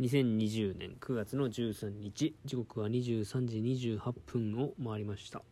[0.00, 5.42] 2020年9月の13日時刻は23時28分を回りました。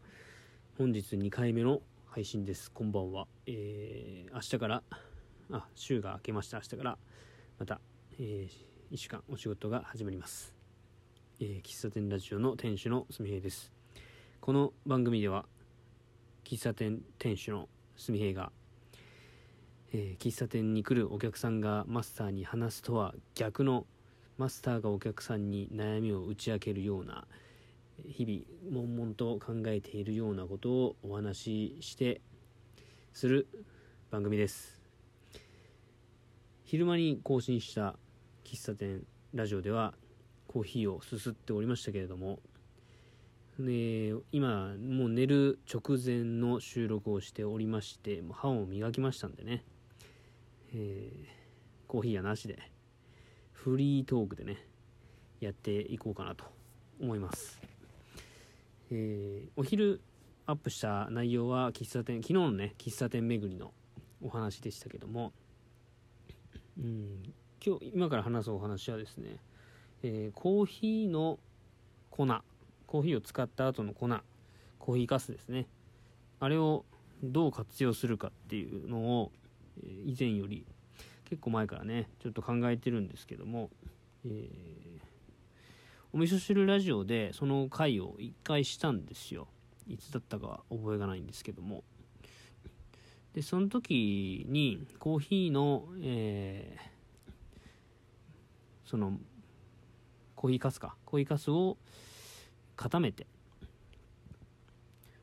[0.76, 2.68] 本日2回目の配信です。
[2.72, 3.28] こんばんは。
[3.46, 4.82] えー、明日から
[5.52, 6.98] あ週が明けました明日から。
[7.60, 7.80] また、
[8.18, 10.52] えー、1週間お仕事が始まります、
[11.38, 13.70] えー、喫茶店ラジオの店主のすみへいです。
[14.40, 15.46] この番組では
[16.42, 18.50] 喫茶店店主のすみへいが
[19.92, 23.86] えー喫茶店に来るお客さんがマスターに話すとは逆の
[24.42, 27.28] マスターがお客さんに悩みを打ち明けるような
[28.08, 32.20] 日々悶々と考えているようなことをお話しして
[33.12, 33.46] する
[34.10, 34.80] 番組です。
[36.64, 37.94] 昼間に更新した
[38.42, 39.94] 喫茶店ラジオでは
[40.48, 42.40] コーヒーをすすっておりましたけれども
[43.60, 49.62] で今もう寝る直前の収録をしておりましてもう歯を磨きましたんでね、
[50.74, 51.42] えー
[51.86, 52.71] コーヒーはなしで。
[53.64, 54.66] フリートークでね
[55.40, 56.44] やっていこうかなと
[57.00, 57.60] 思います、
[58.90, 60.00] えーお昼
[60.44, 63.72] アップした内容は喫茶店昨日のね喫茶店巡りの
[64.20, 65.32] お話でしたけども
[66.76, 67.22] うん
[67.64, 69.36] 今日今から話すお話はですね、
[70.02, 71.38] えーコーヒーの
[72.10, 72.26] 粉
[72.86, 74.08] コーヒーを使った後の粉
[74.80, 75.68] コーヒーかすですね。
[76.40, 76.84] あれを
[77.22, 79.30] どう活用するかっていうのを、
[80.04, 80.66] 以前より
[81.32, 83.70] 結構前からねちょっと考えてるんですけども、
[84.26, 85.02] えー
[86.12, 89.48] お味噌汁ラジオでその回を一回したんですよ。
[89.88, 91.84] いつだったか覚えがないんですけども。
[93.32, 97.30] でその時にコーヒーの、えー
[98.84, 99.18] その
[100.36, 100.96] コーヒーかすか。
[101.06, 101.78] コーヒーかすを
[102.76, 103.26] 固めて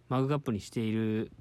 [0.08, 1.32] マグカップにしている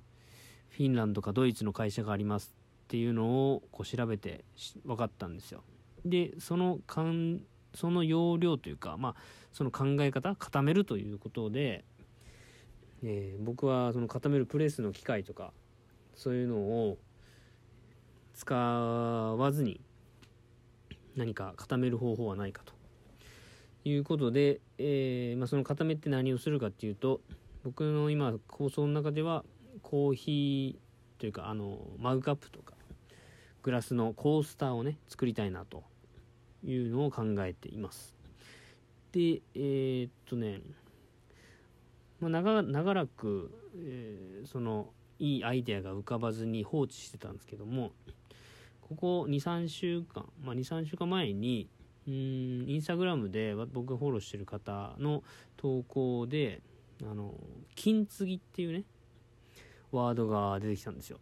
[0.69, 2.58] フィンランドかドイツの会社があります。
[2.89, 4.47] っていうのをこう調べて
[4.86, 5.62] 分かったんですよ。
[6.06, 7.42] でそのかん
[7.75, 9.14] その要領というかまあ
[9.53, 11.84] その考え方固めるということで、
[13.03, 15.53] えー僕はその固めるプレスの機械とか
[16.14, 16.96] そういうのを
[18.33, 19.83] 使わずに
[21.14, 22.73] 何か固める方法はないかと
[23.85, 27.20] いうことで、えーまあ、その固めって何をするかっていうと
[27.64, 29.45] 僕の今構想の中では
[29.83, 32.77] コーヒーというかあのマグカップとか
[33.68, 35.84] グラスのコースターをね作りたいなと
[36.64, 38.14] いうのを考えています。
[39.12, 40.62] でえーっとね、
[42.18, 47.90] まあ、長長らく、えーそのいいアイデアが浮かばずに放置してたんですけども
[48.80, 51.68] ここ23週間、まあ、23週間前に
[52.06, 52.14] うん
[52.70, 55.23] インスタグラムで僕がフォローしてる方の
[55.58, 56.62] 投稿で
[57.02, 57.35] あの
[57.74, 58.85] 金継ぎっていうね
[59.90, 61.18] ワードが出てきたんですよ。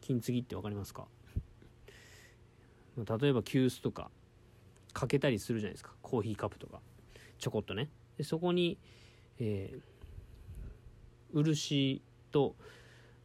[0.00, 1.06] 金継ぎって分かりますか？
[2.96, 4.10] 例えば急須とか
[4.92, 5.92] かけたりするじゃないですか。
[6.02, 6.80] コーヒーカップとか。
[7.38, 7.90] ちょこっとね。
[8.16, 8.78] でそこに、
[9.38, 9.80] えー
[11.32, 12.00] 漆
[12.30, 12.54] と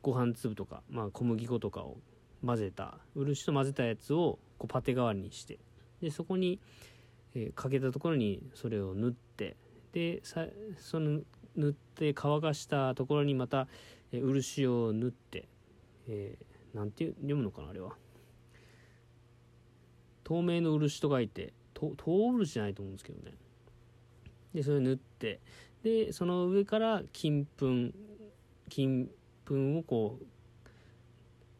[0.02, 1.97] ご飯粒とか、まあ、小麦粉とかを
[2.44, 5.59] 混ぜた漆と混ぜたやつをこうパテ代わりにして。
[6.01, 6.59] でそこに、
[7.36, 9.56] えーかけたところにそれを塗って。
[9.94, 10.47] でさ
[10.78, 11.22] その
[11.56, 13.68] 塗って乾かしたところにまた、
[14.12, 15.47] えー漆を塗って、
[16.07, 17.96] えーなんて読むのかなあれは。
[20.29, 23.35] 透明の漆と書いてと唐漆じゃないと思うんですけどね。
[24.53, 25.40] でそれ塗って
[25.81, 27.91] でその上から金粉
[28.69, 29.09] 金
[29.47, 30.25] 粉をこう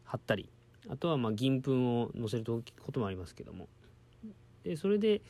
[0.04, 0.48] 貼ったり
[0.88, 3.68] あとはま銀粉を乗せることもありますけども。
[4.62, 5.20] でそれで、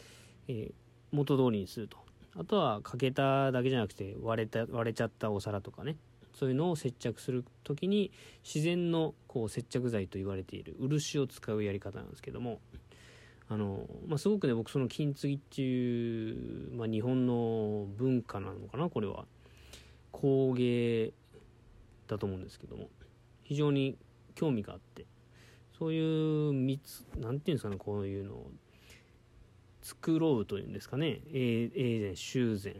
[0.48, 0.72] えー
[1.12, 1.96] 元通りにすると。
[2.36, 5.96] あとはかけただけじゃなくて割れた割れちゃったお皿とかね。
[6.38, 8.12] そういうのを接着する時に
[8.44, 12.60] 自然のこう接着剤と言われている漆を使うやり方なんですけども。
[13.50, 19.26] あの、まあ、すごくね僕その金継ぎっていう、まあ、日本の文化なのかなこれは。
[20.12, 21.12] 工芸
[22.08, 22.88] だと思うんですけども。
[23.42, 23.96] 非常に
[24.34, 25.04] 興味があって。
[25.78, 28.50] そういうみつなんていうんですかねこういうのを
[29.82, 31.20] 作ろうというんですかね。
[31.32, 32.76] 永永禅修繕っ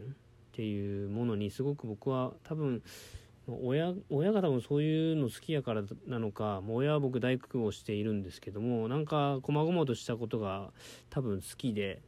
[0.53, 2.81] ていうものにすごく僕は多分
[3.47, 10.71] 親親が多分そういうの好きやからなのかもう親は僕大工をしているんですけどもなんか細々としたことが
[11.09, 12.01] 多分好きで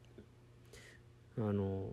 [1.38, 1.88] あの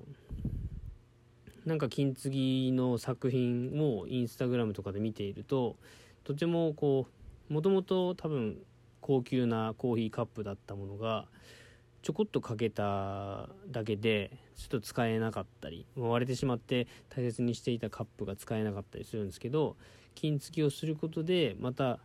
[1.64, 5.76] なんか金継ぎの作品をインスタグラムとかで見ていると
[6.24, 7.06] とてもこ
[7.48, 8.58] うもともと多分
[9.00, 11.26] 高級なコーヒーカップだったものが
[12.02, 14.30] ちょこっとかけただけで
[14.60, 19.76] ちょっと使えなかったり割れてしまって大切にしていたカップが使えなかったりするんですけど
[20.14, 21.98] 金継ぎをすることでまた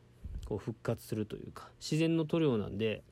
[0.46, 3.04] こう復活するというか自然の塗料なんで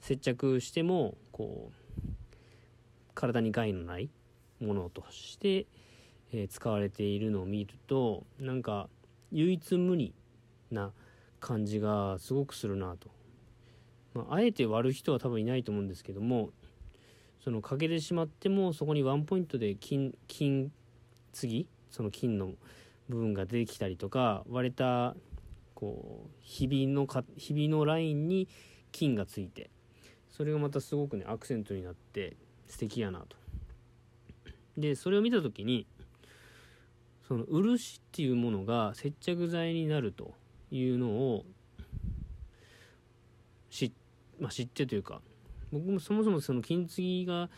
[0.00, 2.00] 接着してもこう
[3.14, 4.10] 体に害のない
[4.60, 5.66] ものとして、
[6.32, 8.88] えー、使われているのを見るとなんか
[9.30, 10.12] 唯一無二
[10.72, 10.92] な
[11.38, 13.08] 感じがすごくするなと、
[14.14, 16.50] まあ、あえて割る人は多分いないと思うんですけども
[17.42, 20.70] その欠けてしまってもそこにワンポイントで金金
[21.32, 22.52] 継ぎその金の
[23.08, 25.14] 部分が出てきたりとか割れた
[25.74, 28.48] こうひびのかひびのラインに
[28.92, 29.70] 金がついて
[30.30, 32.36] それがまたすごくねアクセントになって
[32.68, 33.36] 素敵やなと。
[34.76, 35.86] でそれを見た時に
[37.26, 40.34] その漆っていうものが接着剤になると
[40.70, 41.44] いうのを
[43.70, 43.92] 知,、
[44.38, 45.20] まあ、知ってというか
[45.72, 47.48] 僕もそもそもその金継ぎが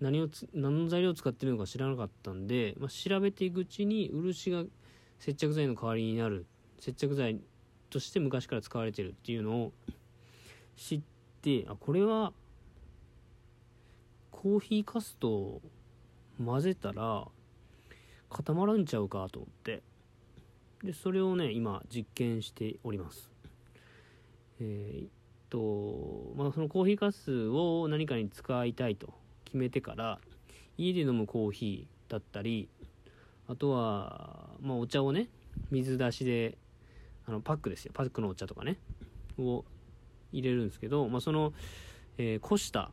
[0.00, 4.64] 何を何の材料を使ってるのか知らなかったんで、まあ、調べていくうちに漆が
[5.18, 6.46] 接着剤の代わりになる
[6.78, 7.40] 接着剤
[7.88, 9.72] として昔から使われてるっていうのを
[10.76, 11.00] 知っ
[11.42, 12.32] てあこれは
[14.30, 15.60] コーヒーかすと
[16.44, 17.26] 混ぜたら
[18.28, 19.82] 固まらんちゃうかと思って。
[20.82, 23.30] でそれをね今実験しております。
[24.60, 25.08] えー、
[25.50, 29.14] とまあそのコーヒーかすを何かに使いたいと
[29.44, 30.18] 決めてから
[30.76, 32.68] 家で飲むコーヒーだったり
[33.48, 35.28] あとは、まあ、お茶をね
[35.70, 36.58] 水出しで
[37.26, 37.92] あのパックですよ。
[37.94, 38.76] パックのお茶とかね
[39.38, 39.64] を
[40.32, 41.52] 入れるんですけど、まあ、その、
[42.18, 42.90] えー、こした、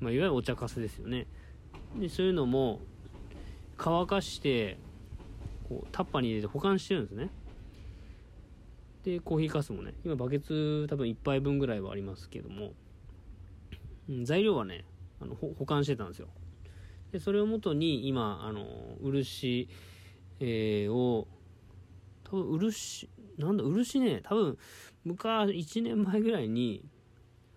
[0.00, 1.26] まあ、いわゆるお茶かすですよね。
[1.98, 2.80] でそういうのも
[3.76, 4.78] 乾かして
[5.68, 7.30] こうタッパーに入れて保管してるんですね。
[9.04, 12.72] でコーヒーかすもね今バケツ多分1杯分ぐらいはありますけども、
[14.08, 14.84] うん、材料はね
[15.20, 16.28] あの保管してたんですよ。
[17.12, 18.64] でそれをもとに今あの
[19.00, 19.68] 漆、
[20.40, 21.28] えー、を
[22.24, 23.08] 多分漆
[23.38, 24.58] なんだ漆ね多分
[25.04, 26.82] 昔1年前ぐらいに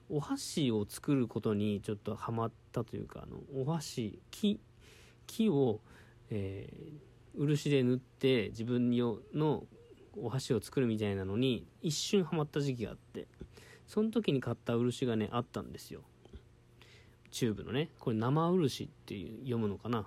[0.09, 4.59] お箸を作ることにちょっとハマったというかあのお箸木
[5.25, 5.79] 木を、
[6.29, 8.91] えー、漆で塗って自分
[9.33, 9.63] の
[10.21, 13.27] お箸を作るみたいなのに一瞬ハマった時期があって
[13.87, 16.01] その時に買った漆がねあったんですよ。
[17.31, 20.05] チューブのねこれ生漆っていう読むのかな。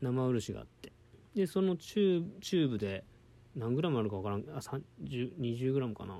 [0.00, 0.92] 生漆があって。
[1.34, 3.04] でそのチューブで
[3.56, 4.60] 何グラムあるか分からんあ
[5.02, 6.18] 20グラムかな。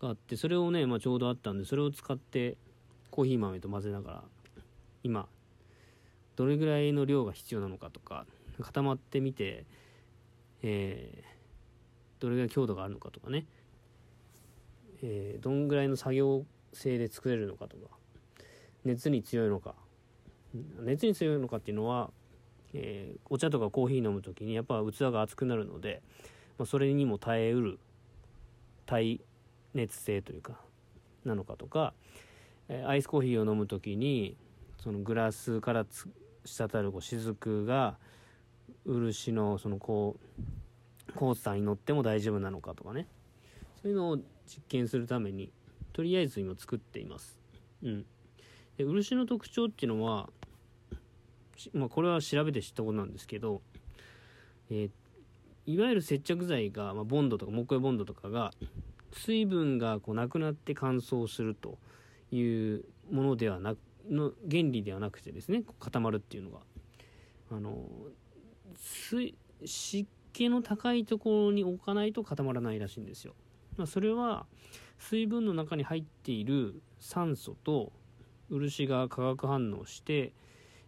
[0.00, 2.56] があってそれをね、まあ、ちょうどあったんでそれを使って
[3.10, 4.22] コーヒー豆と混ぜながら
[5.04, 5.28] 今
[6.36, 8.26] どれぐらいの量が必要なのかとか
[8.60, 9.64] 固まってみて、
[10.62, 11.22] え、
[12.24, 13.44] どれぐらい強度があるのかとかね、
[15.02, 17.88] えー、どんぐらいの作業性で作れるのかとか。
[18.84, 19.74] 熱に強いのか。
[20.80, 22.10] 熱に強いのかっていうのは、
[22.72, 26.02] えー、お茶とかコーヒー飲む時にやっぱ器が熱くなるので、
[26.58, 27.78] まあ、それにも耐えうる
[28.86, 29.20] 耐
[29.74, 30.60] 熱性というか
[31.24, 31.92] なのかとか、
[32.68, 34.36] えー、アイスコーヒーを飲む時に
[34.78, 35.84] そのグラスから
[36.44, 37.96] 滴るこう雫が
[38.86, 40.40] 漆のそのこう
[41.14, 43.06] コースターに乗っても大丈夫なのかとかね。
[43.82, 45.50] そういうのを実験するために
[45.92, 47.38] とりあえず今作っています。
[47.82, 48.06] うん、
[48.76, 50.30] で漆の特徴っていうのは、
[51.72, 53.60] まあ、これは調べて知ったことなんですけど、
[54.70, 58.52] えー、いわゆる接着剤が、まあ、ボンドとか木工ボンドとかが
[59.12, 61.78] 水分がこうなくなって乾燥すると
[62.32, 62.42] い
[62.74, 63.78] うものではなく
[64.10, 66.58] の原理ではなくてですね固まるっていうのが。
[67.50, 67.86] あの
[68.76, 73.34] 水湿気の高いところに置かないと固まらないらしいんですよ、
[73.78, 74.44] まあ、それは
[74.98, 77.92] 水分の中に入っている酸素と
[78.50, 80.32] 漆が化学反応して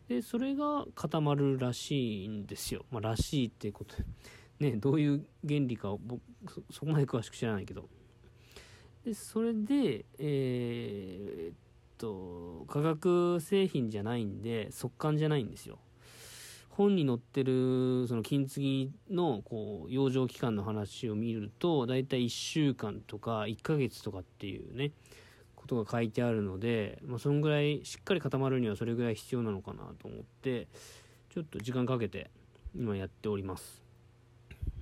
[0.08, 3.96] でそれが固まるらしいんですよ、まあ、らしいってこと
[4.60, 6.20] ねどういう原理か僕
[6.70, 7.88] そこまで詳しく知らないけど。
[9.04, 11.54] でそれでえー、っ
[11.96, 15.78] と化学製品じゃないんで速乾じゃないんですよ。
[16.76, 24.90] 本に載ってるその金継ぎのこう養生期間の話を見るとだいたい1週間とか1ヶ月とかっていうね
[25.54, 30.68] ことが書いてあるので、まあ、そのぐらいしっかり固まるにはそれぐらい必要なのかなと思って
[31.30, 32.30] ちょっと時間かけて
[32.74, 33.82] 今やっております。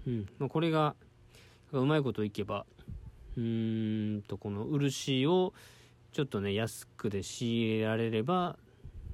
[0.08, 0.96] うんまあ、これが
[1.70, 2.66] うまいこといけば
[3.36, 5.54] うーんとこの漆を
[6.12, 8.56] ちょっとね安くで仕入れられれば、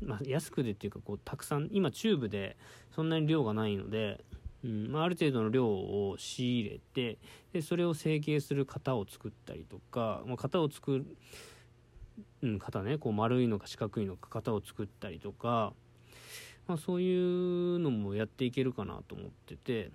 [0.02, 2.56] まあ、安くでっていうかこうたくさん今チューブで
[2.94, 4.24] そんなに量がないので、
[4.64, 7.18] うんまあ、ある程度の量を仕入れて
[7.52, 11.06] でそれを成形する型を作ったりとか、まあ、型を作る、
[12.42, 15.72] うん、型ねこう丸いのか四角いのか型を作ったりとか、
[16.66, 19.90] まあ、そういうのもやっていけるかなと思ってて、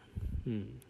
[0.45, 0.81] うん。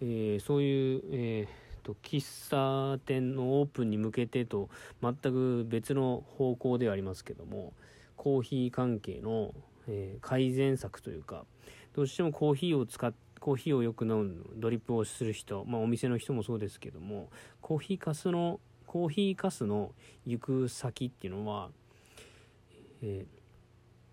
[0.00, 4.68] えー、そういう、えーと喫茶店のオープンに向けてと
[5.02, 7.72] 全く別の方向ではありますけども
[8.16, 9.54] コーヒー関係の、
[9.86, 11.44] えー、改善策というか
[11.94, 17.30] どうしてもコーヒーを使ってコーヒーをよく飲むドリップをする人、まあ、お店の人もそうですけども
[17.60, 19.92] コーヒーかすのコーヒーかすの
[20.26, 21.70] 行く先っていうのは、
[23.00, 23.26] え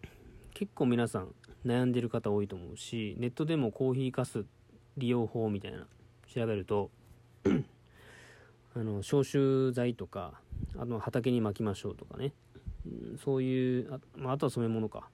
[0.04, 0.08] ー、
[0.54, 1.34] 結構皆さん
[1.66, 4.46] 悩んでる方多いと思うしネットでもコーヒーかす
[4.96, 5.88] 利用法みたいな
[6.32, 6.92] 調べると
[8.76, 10.34] あの消臭剤とか
[10.78, 12.34] あの畑に巻きましょうとかね、
[12.86, 15.10] うん、そういうあ,、まあ、あとは染め物か。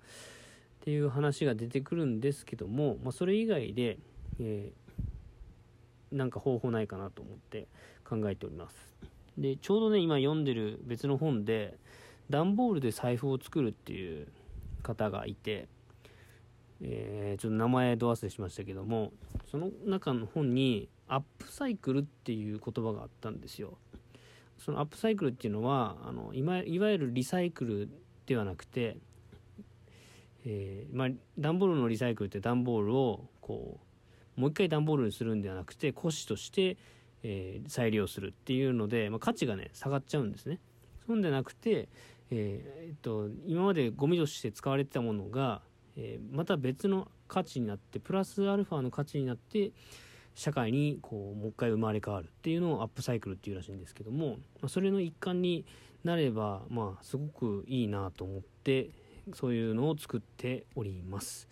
[0.81, 3.99] っていう話が出てくるんですけども、まあ、それ以外で、
[4.39, 7.67] えー、なんか方法ないかなと思って
[8.03, 8.75] 考えております。
[9.37, 11.77] でちょうどね今読んでる別の本で
[12.31, 14.27] 段ボールで財布を作るっていう
[14.81, 15.67] 方がいて、
[16.81, 19.11] えー、ちょっと名前ど忘れしましたけども
[19.51, 23.77] その中の本にアップサイクルっていう言葉があったんですよ。
[24.57, 27.89] そのアップサイクルっていうのはあのいわゆるリサイクル
[28.25, 28.97] ではなくて
[30.45, 33.79] えー、まあ、段ボールのリサイクルって段ボールをこ
[34.37, 36.77] うもう一回段ボールにするんではなくて古紙として、
[37.23, 40.59] えー、再利用するっていうので、まあ、価値がね下がっちゃうんですね。
[41.05, 41.89] そうでなくて、
[42.31, 45.61] えー、っと今までゴミとして使われてたものが、
[45.97, 49.71] えまた別の価値になってプラスアルファの価値になって
[50.35, 55.65] 社会にこうもう一回生まれ変わるっていうのをアップサイクルっていうらしいんですけども、まあ、それの一環に
[56.03, 58.89] なればまあすごくいいなと思って
[59.33, 61.47] そういうのを作っております。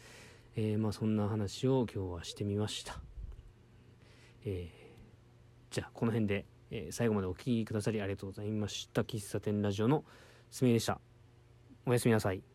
[0.55, 2.99] えー、まあそんな話を今日はしてみました。
[4.45, 9.03] えー、じゃあこの辺で、え、最後までお聴きくださりありがとうございました。
[9.03, 10.03] 喫茶店ラジオの
[10.49, 10.99] すみれでした。
[11.85, 12.48] おやすみなさい。